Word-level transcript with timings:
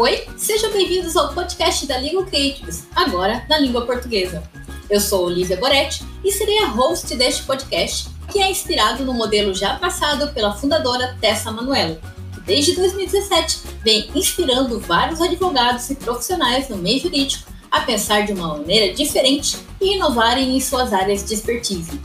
Oi, 0.00 0.26
sejam 0.34 0.72
bem-vindos 0.72 1.14
ao 1.14 1.34
podcast 1.34 1.86
da 1.86 1.98
Legal 1.98 2.24
Creatives, 2.24 2.84
agora 2.96 3.44
na 3.50 3.58
língua 3.58 3.84
portuguesa. 3.84 4.42
Eu 4.88 4.98
sou 4.98 5.26
Olivia 5.26 5.58
Goretti 5.58 6.02
e 6.24 6.32
serei 6.32 6.58
a 6.60 6.68
host 6.68 7.14
deste 7.16 7.42
podcast, 7.42 8.08
que 8.32 8.40
é 8.40 8.50
inspirado 8.50 9.04
no 9.04 9.12
modelo 9.12 9.54
já 9.54 9.76
passado 9.76 10.32
pela 10.32 10.54
fundadora 10.54 11.18
Tessa 11.20 11.52
Manuelo, 11.52 12.00
que 12.32 12.40
desde 12.40 12.76
2017 12.76 13.60
vem 13.84 14.10
inspirando 14.14 14.80
vários 14.80 15.20
advogados 15.20 15.90
e 15.90 15.94
profissionais 15.94 16.66
no 16.70 16.78
meio 16.78 16.98
jurídico 16.98 17.50
a 17.70 17.82
pensar 17.82 18.24
de 18.24 18.32
uma 18.32 18.56
maneira 18.56 18.94
diferente 18.94 19.58
e 19.78 19.96
inovarem 19.96 20.56
em 20.56 20.60
suas 20.62 20.94
áreas 20.94 21.22
de 21.22 21.34
expertise. 21.34 22.00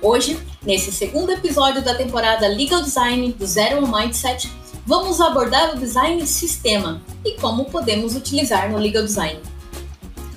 Hoje, 0.00 0.38
nesse 0.62 0.92
segundo 0.92 1.32
episódio 1.32 1.82
da 1.82 1.96
temporada 1.96 2.46
Legal 2.46 2.82
Design 2.82 3.32
do 3.32 3.44
Zero 3.44 3.84
Mindset, 3.84 4.48
vamos 4.86 5.20
abordar 5.20 5.74
o 5.74 5.80
design 5.80 6.22
de 6.22 6.28
sistema 6.28 7.02
e 7.26 7.32
como 7.40 7.64
podemos 7.66 8.14
utilizar 8.14 8.70
no 8.70 8.78
legal 8.78 9.02
design. 9.02 9.40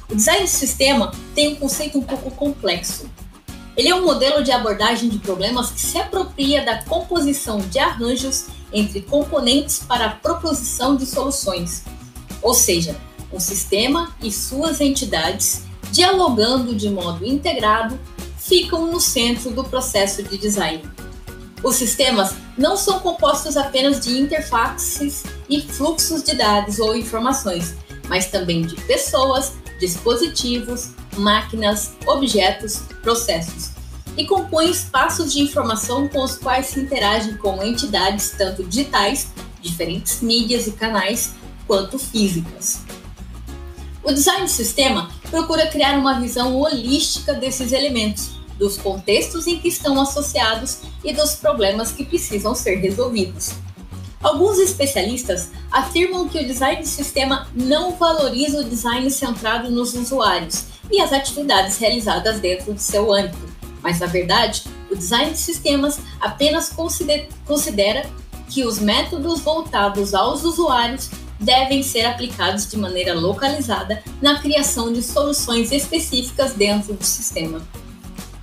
O 0.10 0.16
design 0.16 0.44
de 0.44 0.50
sistema 0.50 1.12
tem 1.36 1.54
um 1.54 1.56
conceito 1.56 2.00
um 2.00 2.02
pouco 2.02 2.32
complexo. 2.32 3.08
Ele 3.78 3.90
é 3.90 3.96
um 3.96 4.04
modelo 4.04 4.44
de 4.44 4.52
abordagem 4.52 5.08
de 5.08 5.20
problemas 5.20 5.70
que 5.70 5.80
se 5.80 5.98
apropria 5.98 6.66
da 6.66 6.84
composição 6.84 7.60
de 7.60 7.78
arranjos 7.78 8.48
entre 8.74 9.02
componentes 9.02 9.80
para 9.88 10.08
a 10.08 10.10
proposição 10.10 10.96
de 10.96 11.06
soluções, 11.06 11.84
ou 12.42 12.54
seja, 12.54 12.96
um 13.32 13.40
sistema 13.40 14.14
e 14.22 14.32
suas 14.32 14.82
entidades, 14.82 15.64
dialogando 15.92 16.76
de 16.76 16.90
modo 16.90 17.26
integrado, 17.26 18.00
ficam 18.38 18.92
no 18.92 19.00
centro 19.00 19.52
do 19.52 19.64
processo 19.64 20.24
de 20.24 20.38
design. 20.38 20.84
Os 21.64 21.76
sistemas 21.76 22.34
não 22.60 22.76
são 22.76 23.00
compostos 23.00 23.56
apenas 23.56 24.02
de 24.02 24.20
interfaces 24.20 25.24
e 25.50 25.62
fluxos 25.62 26.22
de 26.22 26.36
dados 26.36 26.78
ou 26.78 26.94
informações, 26.94 27.74
mas 28.10 28.28
também 28.28 28.64
de 28.64 28.76
pessoas, 28.82 29.54
dispositivos, 29.80 30.90
máquinas, 31.16 31.94
objetos, 32.06 32.82
processos, 33.02 33.70
e 34.18 34.26
compõem 34.26 34.70
espaços 34.70 35.32
de 35.32 35.40
informação 35.40 36.10
com 36.10 36.22
os 36.22 36.38
quais 36.38 36.66
se 36.66 36.82
interagem 36.82 37.38
com 37.38 37.64
entidades 37.64 38.32
tanto 38.32 38.62
digitais, 38.66 39.30
diferentes 39.62 40.20
mídias 40.22 40.68
e 40.68 40.74
canais, 40.74 41.32
quanto 41.66 41.98
físicas. 41.98 42.82
O 44.04 44.12
design 44.12 44.46
de 44.46 44.52
sistema 44.52 45.10
procura 45.30 45.68
criar 45.68 45.98
uma 45.98 46.20
visão 46.20 46.58
holística 46.58 47.34
desses 47.34 47.72
elementos, 47.72 48.32
dos 48.58 48.76
contextos 48.76 49.48
em 49.48 49.60
que 49.60 49.70
estão 49.70 50.02
associados 50.02 50.80
e 51.04 51.14
dos 51.14 51.36
problemas 51.36 51.92
que 51.92 52.06
precisam 52.06 52.54
ser 52.54 52.76
resolvidos. 52.76 53.54
Alguns 54.22 54.60
especialistas 54.60 55.50
afirmam 55.72 56.28
que 56.28 56.40
o 56.40 56.46
design 56.46 56.82
de 56.82 56.90
sistema 56.90 57.48
não 57.54 57.96
valoriza 57.96 58.60
o 58.60 58.64
design 58.66 59.10
centrado 59.10 59.72
nos 59.72 59.94
usuários 59.94 60.66
e 60.92 61.00
as 61.00 61.14
atividades 61.14 61.78
realizadas 61.78 62.40
dentro 62.40 62.74
de 62.74 62.82
seu 62.82 63.14
âmbito, 63.14 63.38
mas 63.82 64.00
na 64.00 64.08
verdade, 64.08 64.64
o 64.92 64.96
design 64.96 65.32
de 65.32 65.38
sistemas 65.38 66.00
apenas 66.20 66.70
considera 67.46 68.10
que 68.50 68.66
os 68.66 68.80
métodos 68.80 69.40
voltados 69.40 70.14
aos 70.14 70.44
usuários 70.44 71.10
devem 71.40 71.82
ser 71.82 72.06
aplicados 72.06 72.70
de 72.70 72.76
maneira 72.76 73.14
localizada 73.14 74.04
na 74.22 74.40
criação 74.40 74.92
de 74.92 75.02
soluções 75.02 75.72
específicas 75.72 76.54
dentro 76.54 76.94
do 76.94 77.06
sistema. 77.06 77.62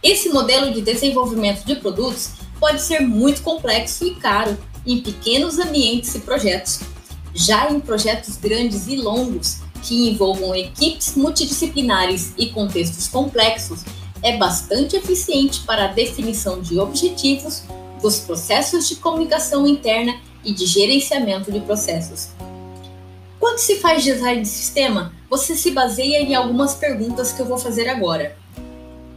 Esse 0.02 0.30
modelo 0.30 0.72
de 0.72 0.80
desenvolvimento 0.80 1.64
de 1.64 1.76
produtos 1.76 2.30
pode 2.58 2.80
ser 2.80 3.00
muito 3.00 3.42
complexo 3.42 4.04
e 4.04 4.14
caro 4.16 4.56
em 4.86 5.00
pequenos 5.00 5.58
ambientes 5.58 6.14
e 6.14 6.20
projetos. 6.20 6.80
Já 7.34 7.70
em 7.70 7.80
projetos 7.80 8.36
grandes 8.36 8.86
e 8.86 8.96
longos, 8.96 9.58
que 9.82 10.08
envolvam 10.08 10.54
equipes 10.54 11.14
multidisciplinares 11.14 12.32
e 12.36 12.46
contextos 12.46 13.08
complexos, 13.08 13.84
é 14.22 14.36
bastante 14.36 14.96
eficiente 14.96 15.60
para 15.60 15.84
a 15.84 15.92
definição 15.92 16.60
de 16.60 16.78
objetivos, 16.78 17.62
dos 18.00 18.18
processos 18.20 18.88
de 18.88 18.96
comunicação 18.96 19.66
interna 19.66 20.18
e 20.44 20.52
de 20.52 20.66
gerenciamento 20.66 21.50
de 21.50 21.60
processos. 21.60 22.28
Quando 23.38 23.58
se 23.58 23.76
faz 23.76 24.02
design 24.02 24.42
de 24.42 24.48
sistema, 24.48 25.12
você 25.28 25.54
se 25.54 25.70
baseia 25.70 26.20
em 26.20 26.34
algumas 26.34 26.74
perguntas 26.74 27.32
que 27.32 27.40
eu 27.40 27.46
vou 27.46 27.58
fazer 27.58 27.88
agora. 27.88 28.36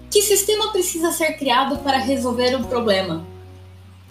Que 0.09 0.23
sistema 0.23 0.71
precisa 0.71 1.11
ser 1.11 1.33
criado 1.33 1.77
para 1.83 1.99
resolver 1.99 2.55
um 2.55 2.63
problema? 2.63 3.23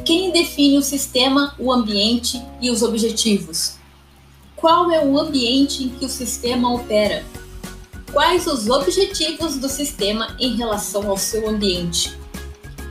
Quem 0.04 0.30
define 0.30 0.78
o 0.78 0.82
sistema, 0.82 1.56
o 1.58 1.72
ambiente 1.72 2.40
e 2.60 2.70
os 2.70 2.82
objetivos? 2.82 3.74
Qual 4.54 4.92
é 4.92 5.04
o 5.04 5.18
ambiente 5.18 5.82
em 5.82 5.88
que 5.88 6.04
o 6.04 6.08
sistema 6.08 6.72
opera? 6.72 7.24
Quais 8.12 8.46
os 8.46 8.70
objetivos 8.70 9.56
do 9.56 9.68
sistema 9.68 10.36
em 10.38 10.56
relação 10.56 11.10
ao 11.10 11.16
seu 11.16 11.48
ambiente? 11.48 12.16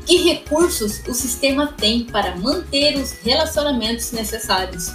Que 0.06 0.18
recursos 0.18 1.02
o 1.08 1.14
sistema 1.14 1.68
tem 1.68 2.04
para 2.04 2.36
manter 2.36 2.98
os 2.98 3.14
relacionamentos 3.14 4.12
necessários? 4.12 4.92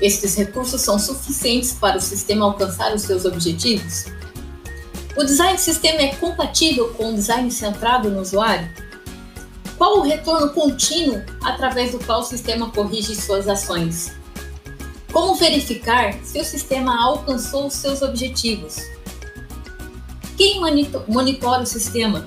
Estes 0.00 0.34
recursos 0.34 0.80
são 0.80 0.98
suficientes 0.98 1.72
para 1.72 1.96
o 1.96 2.00
sistema 2.00 2.44
alcançar 2.44 2.92
os 2.92 3.02
seus 3.02 3.24
objetivos? 3.24 4.06
O 5.14 5.24
design 5.24 5.56
de 5.56 5.60
sistema 5.60 6.00
é 6.00 6.14
compatível 6.14 6.94
com 6.94 7.10
o 7.10 7.14
design 7.14 7.50
centrado 7.50 8.10
no 8.10 8.22
usuário? 8.22 8.66
Qual 9.76 9.98
o 9.98 10.02
retorno 10.02 10.50
contínuo 10.54 11.22
através 11.44 11.92
do 11.92 11.98
qual 11.98 12.20
o 12.20 12.24
sistema 12.24 12.70
corrige 12.70 13.14
suas 13.14 13.46
ações? 13.46 14.12
Como 15.12 15.34
verificar 15.34 16.14
se 16.24 16.40
o 16.40 16.44
sistema 16.44 16.98
alcançou 17.04 17.66
os 17.66 17.74
seus 17.74 18.00
objetivos? 18.00 18.76
Quem 20.38 20.58
monitora 21.06 21.62
o 21.62 21.66
sistema? 21.66 22.26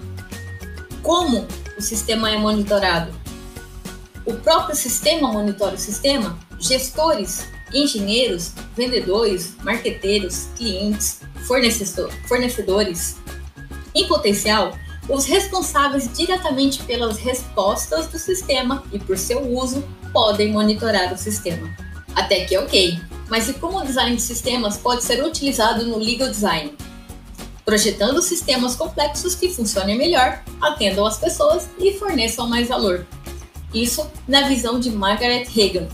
Como 1.01 1.47
o 1.75 1.81
sistema 1.81 2.29
é 2.29 2.37
monitorado? 2.37 3.11
O 4.27 4.35
próprio 4.35 4.75
sistema 4.75 5.33
monitora 5.33 5.73
o 5.73 5.79
sistema? 5.79 6.37
Gestores, 6.59 7.47
engenheiros, 7.73 8.51
vendedores, 8.77 9.55
marqueteiros, 9.63 10.49
clientes, 10.55 11.21
fornecedores. 11.47 13.17
Em 13.93 14.07
potencial, 14.07 14.77
os 15.07 15.25
responsáveis 15.25 16.09
diretamente 16.11 16.81
pelas 16.83 17.17
respostas 17.17 18.07
do 18.07 18.17
sistema 18.17 18.83
e 18.91 18.99
por 18.99 19.17
seu 19.17 19.41
uso 19.41 19.83
podem 20.11 20.51
monitorar 20.51 21.13
o 21.13 21.17
sistema. 21.17 21.69
Até 22.15 22.45
que 22.45 22.55
é 22.55 22.59
ok, 22.59 22.99
mas 23.29 23.47
e 23.49 23.53
como 23.53 23.79
o 23.79 23.85
design 23.85 24.15
de 24.15 24.21
sistemas 24.21 24.77
pode 24.77 25.03
ser 25.03 25.23
utilizado 25.23 25.85
no 25.85 25.97
legal 25.97 26.29
design? 26.29 26.73
Projetando 27.63 28.21
sistemas 28.21 28.75
complexos 28.75 29.35
que 29.35 29.49
funcionem 29.49 29.97
melhor, 29.97 30.43
atendam 30.61 31.05
as 31.05 31.17
pessoas 31.17 31.67
e 31.79 31.93
forneçam 31.93 32.47
mais 32.47 32.67
valor. 32.67 33.05
Isso 33.73 34.09
na 34.27 34.47
visão 34.47 34.79
de 34.79 34.91
Margaret 34.91 35.45
Hagan. 35.49 35.87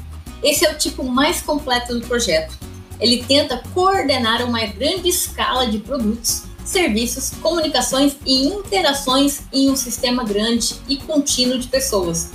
Esse 0.43 0.65
é 0.65 0.71
o 0.71 0.77
tipo 0.77 1.03
mais 1.03 1.41
completo 1.41 1.93
do 1.95 2.05
projeto, 2.05 2.57
ele 3.01 3.23
tenta 3.23 3.61
coordenar 3.73 4.45
uma 4.45 4.63
grande 4.67 5.09
escala 5.09 5.67
de 5.67 5.79
produtos, 5.79 6.43
serviços, 6.63 7.31
comunicações 7.41 8.15
e 8.25 8.47
interações 8.47 9.41
em 9.51 9.69
um 9.71 9.75
sistema 9.75 10.23
grande 10.23 10.75
e 10.87 10.97
contínuo 10.97 11.57
de 11.57 11.67
pessoas. 11.67 12.31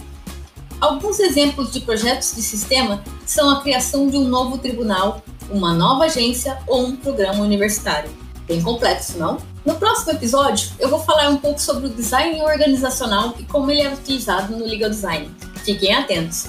Alguns 0.80 1.20
exemplos 1.20 1.72
de 1.72 1.80
projetos 1.80 2.34
de 2.34 2.42
sistema 2.42 3.02
são 3.24 3.48
a 3.48 3.62
criação 3.62 4.08
de 4.08 4.16
um 4.16 4.28
novo 4.28 4.58
tribunal, 4.58 5.22
uma 5.48 5.72
nova 5.72 6.04
agência 6.04 6.58
ou 6.66 6.84
um 6.84 6.96
programa 6.96 7.42
universitário. 7.42 8.10
Bem 8.46 8.60
complexo, 8.60 9.16
não? 9.16 9.38
No 9.64 9.74
próximo 9.76 10.12
episódio, 10.12 10.70
eu 10.78 10.88
vou 10.88 11.00
falar 11.00 11.28
um 11.28 11.38
pouco 11.38 11.60
sobre 11.60 11.86
o 11.86 11.90
design 11.90 12.40
organizacional 12.42 13.34
e 13.38 13.44
como 13.44 13.70
ele 13.70 13.82
é 13.82 13.92
utilizado 13.92 14.56
no 14.56 14.64
legal 14.64 14.90
design. 14.90 15.30
Fiquem 15.64 15.94
atentos! 15.94 16.48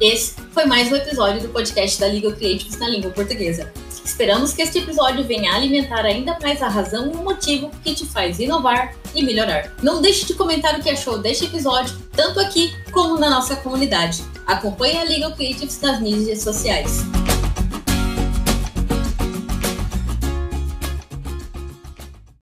Esse 0.00 0.34
foi 0.52 0.66
mais 0.66 0.92
um 0.92 0.96
episódio 0.96 1.40
do 1.40 1.48
podcast 1.48 1.98
da 1.98 2.06
Legal 2.06 2.32
Creatives 2.32 2.78
na 2.78 2.86
língua 2.86 3.10
portuguesa. 3.10 3.72
Esperamos 4.04 4.52
que 4.52 4.60
este 4.60 4.78
episódio 4.78 5.24
venha 5.24 5.54
alimentar 5.54 6.04
ainda 6.04 6.36
mais 6.40 6.62
a 6.62 6.68
razão 6.68 7.10
e 7.10 7.16
o 7.16 7.22
motivo 7.22 7.70
que 7.82 7.94
te 7.94 8.04
faz 8.04 8.38
inovar 8.38 8.94
e 9.14 9.22
melhorar. 9.22 9.72
Não 9.82 10.02
deixe 10.02 10.26
de 10.26 10.34
comentar 10.34 10.78
o 10.78 10.82
que 10.82 10.90
achou 10.90 11.18
deste 11.18 11.46
episódio, 11.46 11.96
tanto 12.12 12.38
aqui 12.38 12.74
como 12.92 13.18
na 13.18 13.30
nossa 13.30 13.56
comunidade. 13.56 14.22
Acompanhe 14.46 14.98
a 14.98 15.04
Legal 15.04 15.32
Creatives 15.32 15.80
nas 15.80 15.98
mídias 15.98 16.42
sociais. 16.42 17.00